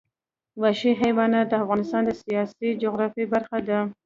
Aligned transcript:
وحشي 0.61 0.91
حیوانات 1.01 1.45
د 1.49 1.53
افغانستان 1.63 2.01
د 2.05 2.11
سیاسي 2.23 2.69
جغرافیه 2.83 3.27
برخه 3.33 3.57
ده. 3.67 3.79